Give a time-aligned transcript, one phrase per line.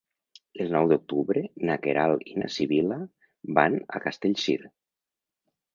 [0.63, 2.99] El nou d'octubre na Queralt i na Sibil·la
[3.61, 4.61] van a Castellcir.